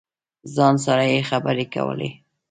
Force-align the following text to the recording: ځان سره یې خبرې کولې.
ځان 0.55 0.75
سره 0.85 1.03
یې 1.11 1.19
خبرې 1.29 1.65
کولې. 1.73 2.09